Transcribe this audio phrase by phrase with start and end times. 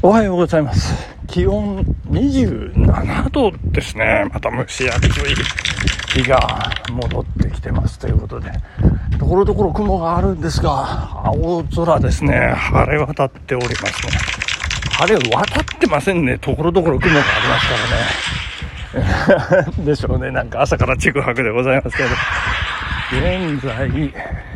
[0.00, 0.94] おはようございます。
[1.26, 4.30] 気温27度ですね。
[4.32, 5.10] また蒸し暑い
[6.22, 6.38] 日が
[6.88, 8.52] 戻ってきてますということで、
[9.18, 12.32] ところどころ雲があるんですが、青空ですね。
[12.32, 14.12] 晴れ渡っておりますね。
[14.92, 16.38] 晴れ渡ってませんね。
[16.38, 17.66] ところどころ雲があります
[19.42, 19.72] からね。
[19.84, 20.30] でしょうね。
[20.30, 22.08] なんか朝からちぐはぐでございますけど。
[23.10, 23.90] 現在、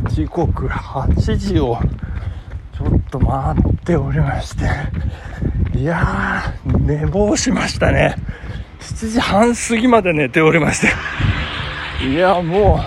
[0.09, 1.81] 時刻8時を
[2.83, 4.65] ちょっと回っておりまして、
[5.79, 8.17] いやー、寝坊しましたね。
[8.81, 10.89] 7時半過ぎまで寝ておりまして。
[12.05, 12.81] いや、も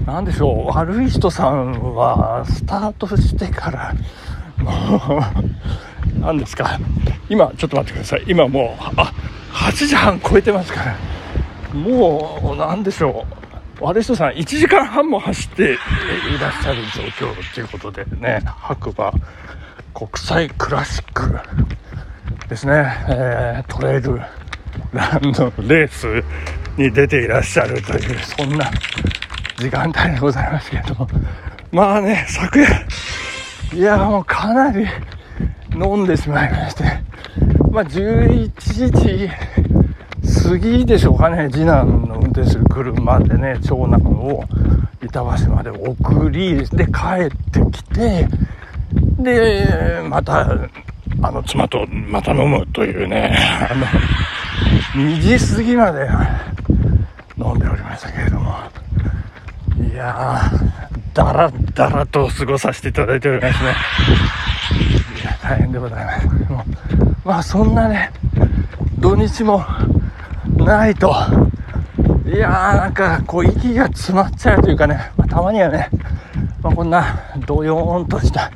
[0.00, 3.94] う、なんでしょう、悪い人さんは、スタートしてから、
[4.58, 5.18] も
[6.16, 6.78] う、何ですか。
[7.28, 8.24] 今、ちょっと待ってください。
[8.28, 9.12] 今もう、あ、
[9.52, 10.96] 8時半超えてますから。
[11.74, 13.49] もう、なんでしょう。
[13.80, 15.76] 悪い人さん1時間半も走って い
[16.40, 17.02] らっしゃる状
[17.32, 19.12] 況ということでね白馬
[19.94, 21.38] 国際クラシック
[22.48, 22.72] ですね、
[23.08, 24.20] えー、トレイル
[24.92, 26.22] ランのレース
[26.76, 28.70] に出ていらっしゃるというそんな
[29.56, 31.08] 時間帯でございますけれども。
[31.72, 32.68] まあね昨夜
[33.72, 34.84] いやもうかなり
[35.74, 36.84] 飲んでしまいまして。
[37.70, 39.30] まあ11時
[40.50, 44.42] 過ぎでしょうかね次男の運転する車でね長男を
[45.00, 48.26] 板橋まで送りで帰ってきて
[49.22, 50.50] でまた
[51.22, 53.32] あの妻とまた飲むというね
[53.70, 53.86] あの
[55.06, 56.08] 2時過ぎまで
[57.38, 58.56] 飲んでおりましたけれども。
[59.92, 63.74] いやーだらだらと過ごさせていただいておりますね。
[65.20, 66.26] いや大変でございます。
[66.26, 66.64] も
[67.24, 68.10] うまあそんなね
[68.98, 69.64] 土日も
[70.64, 71.14] ないと、
[72.26, 75.88] いやーなんかこう息が詰まっちゃうというかね、まあ、たまにはね、
[76.62, 78.50] まあ、こんなどよーんとした、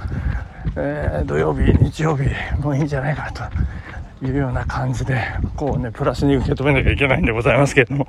[0.77, 2.25] えー、土曜日、日曜日
[2.61, 5.21] もいいんじゃないかというような感じで、
[5.57, 8.07] こうね、プラスに受け止めなきゃいけないんでございますけれども、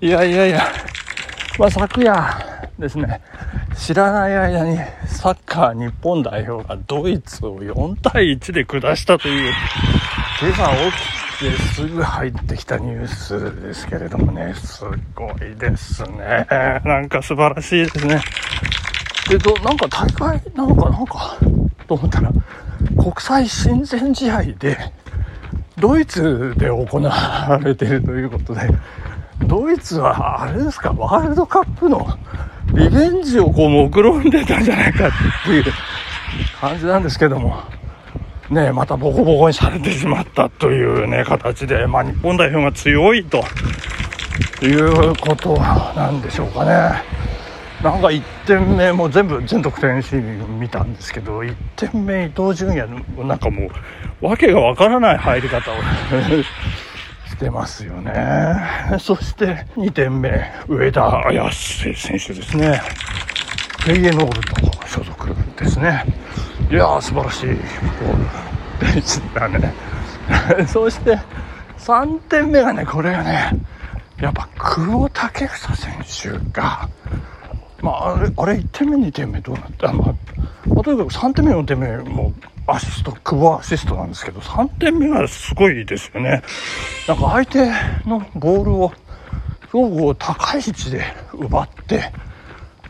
[0.00, 0.62] いやいやいや、
[1.58, 2.16] まあ昨夜
[2.78, 3.20] ですね、
[3.76, 9.52] 知らない間にサッカー日本代表がドイツを4対1で下したという、
[10.40, 16.46] 今朝起きですぐ入ってきたニュースですけれどもね、すごいですね。
[16.84, 18.22] なんか素晴らしいですね。
[19.28, 21.36] で、ど、なんか大会なのかなんか、
[21.86, 22.32] と思ったら、
[22.98, 24.78] 国際親善試合で、
[25.78, 28.62] ドイツで行われているということで、
[29.46, 32.18] ドイツは、あれですか、ワールドカップの
[32.72, 35.10] リベンジをこう目論んでたんじゃないかっ
[35.44, 35.64] ていう
[36.60, 37.62] 感じなんですけども、
[38.50, 43.44] ね、またボコボコにされてしまったというね、形で、まあ、日本代表が強いと
[44.62, 47.02] いうことなんでしょうかね。
[47.82, 53.68] なんか1点目、も全部全得点シーン見たんですけど、1点目、伊東純也の、なんかも
[54.22, 55.74] う、わけがわからない入り方を
[57.26, 58.14] してますよね。
[58.98, 62.80] そして2点目、上田綺世選手ですね。
[63.86, 64.40] フェイエノール
[64.72, 66.04] と所属ですね。
[66.72, 69.72] いやー、素晴らしいゴールでしたね。
[70.66, 71.16] そして、
[71.78, 73.52] 3点目がね、これがね、
[74.20, 76.88] やっぱ久保建英選手が、
[77.80, 79.92] まあ、あれ、あれ1点目、2点目どうなった？
[79.92, 80.12] ま
[80.80, 86.42] あ、とにかく3点目、4点目もうアシスト、久保アシストなんですけど、3点目がすごいですよね。
[87.06, 87.70] なんか相手
[88.04, 88.92] のボールを、
[89.70, 91.04] すごく高い位置で
[91.34, 92.12] 奪って、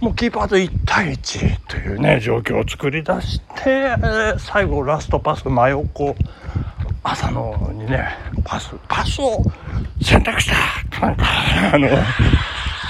[0.01, 3.95] もうキーパーと1対1というね、状況を作り出して、
[4.39, 6.15] 最後ラストパス真横、
[7.03, 8.09] 浅野にね、
[8.45, 9.43] パス、パスを
[10.03, 10.51] 選択し
[11.01, 11.25] たなんか、
[11.73, 11.89] あの、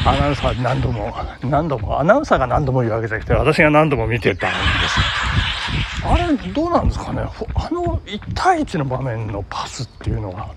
[0.05, 4.57] アナウンサー何度も、何度も、アナウンサーが何度も言うわけじゃなくて、私が何度も見てたんで
[4.89, 6.07] す。
[6.07, 7.23] あれ、どうなんですかね？
[7.23, 10.51] あの1対1の場面のパスっていうのは、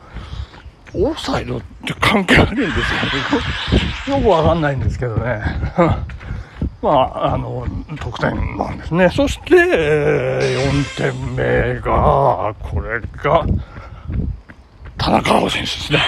[0.94, 4.20] オフサイドって関係あるんですよね？
[4.20, 5.42] よくわかんないんですけどね。
[6.82, 7.66] まあ、あの、
[8.00, 9.10] 得点なんですね。
[9.10, 13.46] そして、4点目が、これが、
[14.98, 16.00] 田中碧選手ですね。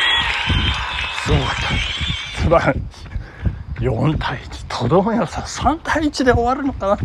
[1.26, 2.42] すごかった。
[2.42, 2.82] 素晴らしい。
[3.82, 4.80] 4対1。
[4.80, 6.98] とどめはさ、3対1で終わるのかな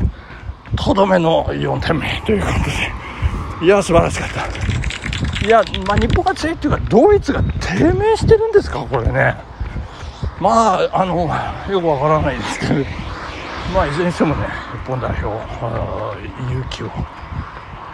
[0.77, 3.67] とどめの4点目ということで。
[3.67, 5.47] いや、素晴らしかった。
[5.47, 9.35] いや、まあ、日本が強いっていうか、ドイツが低迷してるんですか、これね。
[10.41, 11.29] まあ、あの、
[11.69, 13.06] よくわからないですけど。
[13.77, 15.27] まあ、いずれにしてもね、日本代表、
[16.51, 16.91] 勇気を、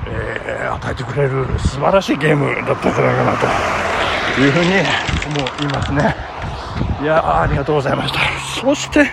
[0.07, 3.37] えー、与えてくれる素晴らしいゲームだったんじゃないかな
[4.37, 4.71] というふうに
[5.41, 6.15] 思いますね。
[7.03, 8.21] いやありがとうございました。
[8.61, 9.11] そして、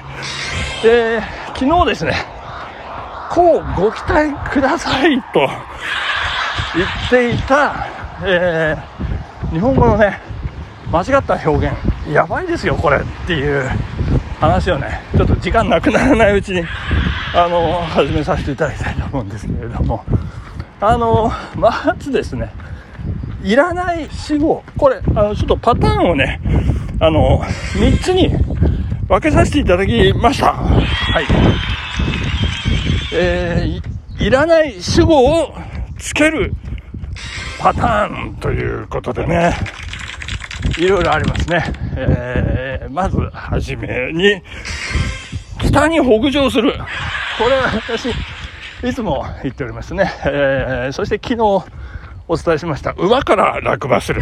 [0.86, 1.21] えー、
[1.60, 2.13] 昨日ですね、
[3.31, 5.50] こうご期待くださいと
[6.75, 7.88] 言っていた、
[8.24, 10.19] えー、日本語のね
[10.92, 11.75] 間違った表現
[12.13, 13.68] やばいですよこれっていう
[14.40, 16.64] 話をねちょっと時間なくならないうちに
[17.36, 20.04] あの始めさせていただきたいと思うんですけれども。
[20.82, 22.54] あのまずですね
[23.44, 24.64] いらない死語。
[24.78, 26.40] これあのちょっとパターンをね
[27.00, 28.30] あの3つに
[29.08, 30.54] 分けさせていただきました。
[30.54, 31.26] はい。
[33.14, 35.54] えー、いらない主語を
[35.98, 36.54] つける
[37.60, 39.54] パターンということでね。
[40.78, 41.74] いろいろありますね。
[41.96, 44.42] えー、まずはじめに、
[45.62, 46.74] 北に北上する。
[47.38, 48.10] これは私、
[48.88, 50.12] いつも言っておりますね。
[50.26, 51.44] えー、そして昨日
[52.28, 52.92] お伝えしました。
[52.92, 54.22] 馬から落馬する。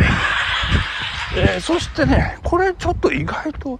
[1.35, 3.79] えー、そしてね、これちょっと意外と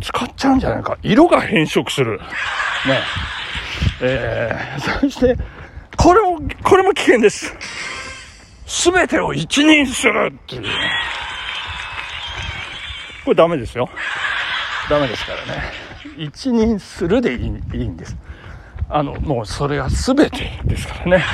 [0.00, 0.96] 使っちゃうんじゃないか。
[1.02, 2.18] 色が変色する。
[2.18, 3.00] ね。
[4.00, 5.36] えー、そして、
[5.96, 7.54] これも、これも危険です。
[8.66, 10.64] すべてを一任するっていう。
[13.26, 13.90] これダメですよ。
[14.88, 15.62] ダメですからね。
[16.16, 18.16] 一任するでいいんです。
[18.88, 21.24] あの、もうそれが全てですからね。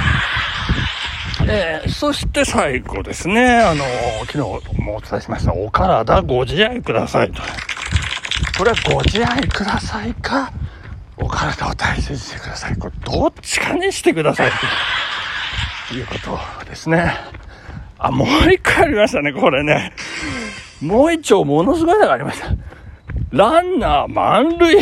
[1.46, 3.84] えー、そして最後ですね、あの、
[4.20, 4.38] 昨日
[4.80, 7.42] もお伝えしました、お体ご自愛くださいと。
[8.56, 10.50] これはご自愛くださいか、
[11.18, 12.76] お体を大切にしてください。
[12.76, 14.50] これどっちかにしてください
[15.90, 16.14] というこ
[16.58, 17.14] とですね。
[17.98, 19.92] あ、もう一回ありましたね、これね。
[20.82, 22.48] もう一丁ものすごいのがありました。
[23.30, 24.76] ランナー満塁。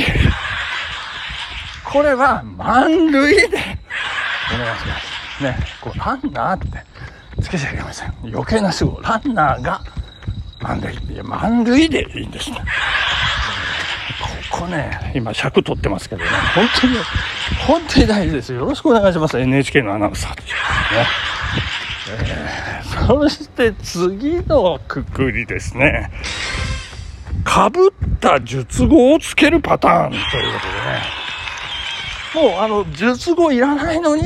[1.84, 5.00] これは満塁でお願いしま
[5.38, 5.44] す。
[5.44, 6.84] ね、こうランナーって
[7.42, 8.14] つけちゃいけません。
[8.24, 9.00] 余計な主語。
[9.02, 9.80] ランナーが
[10.60, 10.94] 満塁。
[10.94, 12.58] いや、満塁でいいんですね。
[14.50, 16.96] ここね、今尺取ってますけどね、本当に、
[17.66, 18.52] 本当に大事です。
[18.52, 19.38] よろしくお願いします。
[19.38, 20.54] NHK のアナウンサーというね。
[23.06, 26.10] そして次のくくりですね。
[27.44, 27.90] かぶっ
[28.20, 30.30] た術語をつけるパターンというこ
[32.34, 32.50] とでね。
[32.52, 34.22] もうあの、術語いらないのに、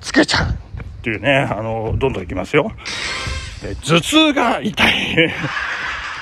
[0.00, 0.54] つけちゃうっ
[1.02, 2.72] ていうね、あの、どんどんいきますよ。
[3.64, 5.16] え頭痛が痛い。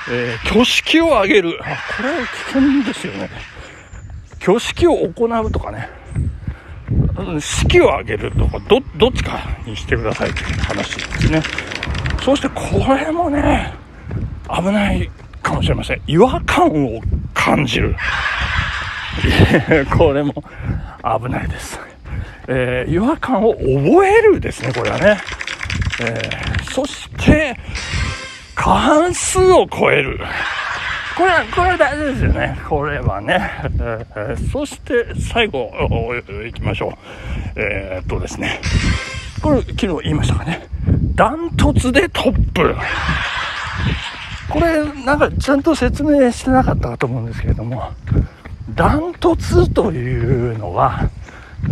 [0.09, 1.59] えー、挙式を上げる。
[1.61, 3.29] あ、これ危険ですよね。
[4.41, 6.00] 挙式を行うとかね。
[7.39, 11.41] 式を上げるとか、ど、どっちかにしてくださいという話ですね。
[12.23, 13.73] そしてこれもね、
[14.49, 15.09] 危ない
[15.41, 16.01] かもしれません。
[16.07, 17.01] 違和感を
[17.33, 17.95] 感じる。
[19.97, 20.33] これも
[21.03, 21.79] 危ないです。
[22.47, 25.17] えー、違和感を覚えるですね、これはね。
[26.01, 27.57] えー、そして、
[28.55, 30.19] 過半数を超える。
[31.21, 32.57] これ、これ大事ですよね。
[32.67, 33.39] これはね。
[34.15, 36.91] えー、そして、最後、行きましょう。
[37.57, 38.59] えー、っとですね。
[39.39, 40.67] これ、昨日言いましたかね。
[41.13, 42.75] ダントツでトップ。
[44.49, 47.91] これ、なんか、ちゃんと説明してなかったかと思うんですけれども、
[48.73, 51.07] ダントツというのは、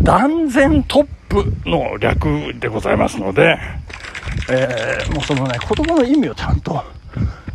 [0.04, 3.58] 断然トップの略でございますので、
[4.52, 6.84] えー、もうそのね、言葉の意味をちゃんと、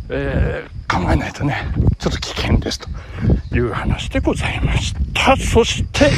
[0.09, 1.67] えー、考えないとね、
[1.99, 2.89] ちょっと危険ですと
[3.55, 5.35] いう話でございました。
[5.37, 6.09] そして、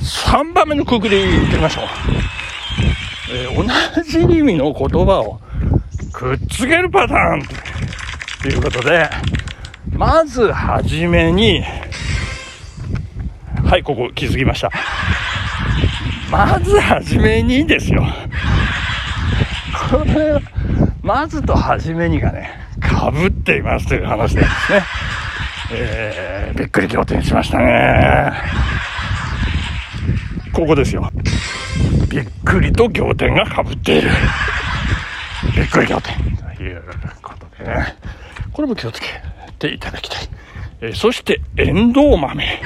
[0.00, 1.84] 3番目のくくりいってみましょう。
[3.32, 5.40] えー、同じ意味の言葉を
[6.12, 7.42] くっつけるパターン
[8.42, 9.08] ということで、
[9.92, 11.62] まずはじめに、
[13.64, 14.70] はい、ここ気づきました。
[16.30, 18.04] まずはじめにですよ。
[19.90, 20.38] これ、
[21.02, 22.63] まずとはじめにがね、
[23.04, 24.82] かぶっていますという話ですね。
[25.74, 28.32] えー、びっくり仰天しましたね。
[30.54, 31.10] ここですよ。
[32.08, 34.08] びっくりと仰天がかぶっている。
[35.54, 36.14] びっくり仰天
[36.56, 36.82] という
[37.20, 37.94] ことでね。
[38.54, 39.08] これも気をつけ
[39.58, 40.28] ていただきたい。
[40.80, 42.62] えー、そして、エンドウ豆。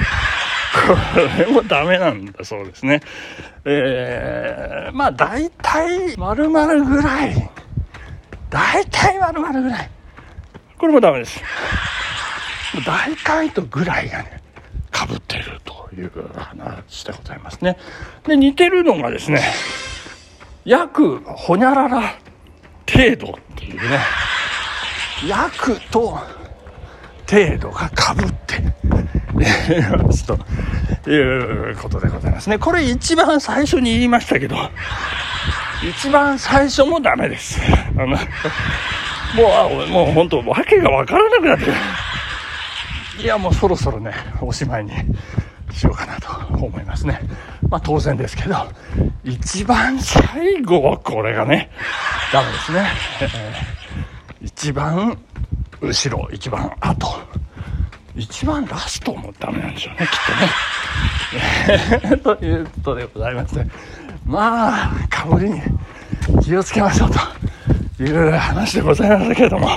[0.87, 3.01] これもダメなんだそうですね。
[3.65, 7.49] えー、まあ大体丸々ぐらい。
[8.49, 9.89] 大体丸々ぐらい。
[10.79, 11.41] これもダメです。
[12.85, 14.41] 大体とぐらいがね、
[14.89, 17.77] かぶってるという話でございますね。
[18.25, 19.41] で、似てるのがですね、
[20.63, 22.15] 約ほにゃらら
[22.89, 23.99] 程度っていうね、
[25.27, 26.17] 約と
[27.29, 30.39] 程度がかぶっていますと
[31.09, 32.57] いうことでございますね。
[32.57, 34.55] これ一番最初に言いましたけど、
[35.89, 37.59] 一番最初もダメです。
[37.97, 38.17] あの
[39.35, 41.73] もう、もう本当、わけがわからなくなってる。
[43.21, 44.91] いや、もうそろそろね、おしまいに
[45.71, 47.19] しようかなと思いますね。
[47.69, 48.55] まあ当然ですけど、
[49.23, 51.69] 一番最後はこれがね、
[52.31, 52.87] ダメですね。
[53.21, 55.17] えー、一番
[55.81, 57.19] 後ろ、一番後。
[58.15, 60.15] 一番ラストもダメなんでしょうね、き
[62.11, 62.35] っとね。
[62.39, 63.65] ということでございまして、
[64.25, 65.61] まあ、かぶりに
[66.43, 67.19] 気をつけましょうと
[68.03, 69.71] いう話でございましたけれども、い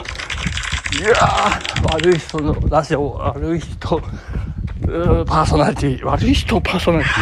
[1.04, 7.14] やー、悪い人のラジオ、悪い人、パーソナリティ、悪い人パーソナリティ、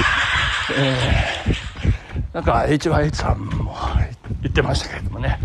[0.78, 3.75] えー、なんか HYH さんも
[4.42, 5.38] 言ってましたけれどもね、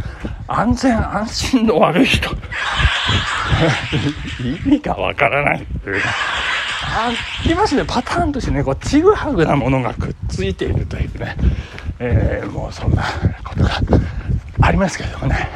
[0.47, 2.29] 安全安心の悪い人。
[4.43, 6.09] 意味がわからないっていうか。
[6.97, 7.11] あ
[7.45, 11.35] りますね、パターンとしてね、こう、ちぐはぐなものがくっついているというね、
[11.99, 13.03] えー、もうそんな
[13.43, 13.81] ことが
[14.65, 15.47] ありますけどもね。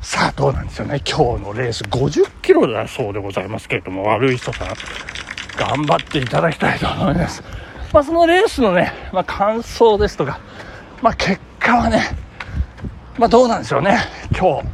[0.00, 1.02] さあ、どうなんでしょうね。
[1.04, 4.68] 今日のレース50キロだそうでございますけれども、悪い人さん、
[5.58, 7.42] 頑張っていただきたいと思います。
[7.92, 10.38] まあ、そのレースのね、まあ、感想ですとか、
[11.02, 12.02] まあ、結果はね、
[13.18, 13.98] まあ、どうなんでしょうね。
[14.30, 14.68] 今日、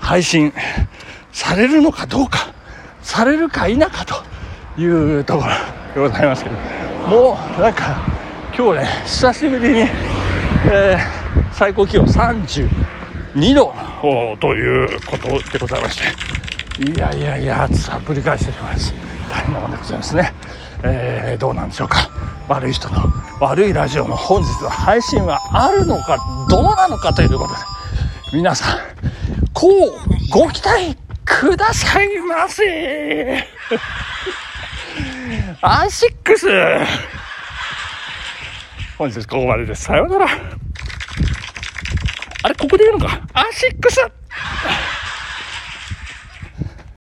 [0.00, 0.50] 配信
[1.32, 2.54] されるのかどうか、
[3.02, 4.86] されるか否かとい
[5.18, 6.56] うところでございますけど、
[7.08, 8.00] もうなんか、
[8.56, 13.01] 今日ね、久しぶりに、えー、最高気温30
[13.34, 13.72] 2度
[14.40, 18.94] ということでございまして、いやいやいや、暑さぶり返してしまいます。
[19.30, 20.32] 大変なものでございますね。
[20.82, 22.10] えー、どうなんでしょうか。
[22.48, 23.02] 悪い人の
[23.40, 26.18] 悪いラジオの本日の配信はあるのか
[26.50, 27.54] どうなのかということで、
[28.34, 28.78] 皆さん、
[29.52, 29.92] こう
[30.30, 33.46] ご期待くださいませ
[35.60, 36.48] アンシックス
[38.98, 39.84] 本日ここまでです。
[39.84, 40.61] さようなら。
[42.42, 43.20] あれ、ここで言うのか？
[43.34, 44.00] アシックス